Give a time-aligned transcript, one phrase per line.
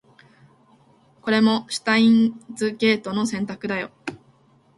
[1.21, 3.91] これもシュタインズゲートの選択だよ